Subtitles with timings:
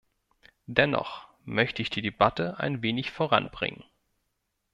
[0.65, 3.83] Dennoch möchte ich die Debatte ein wenig voranbringen.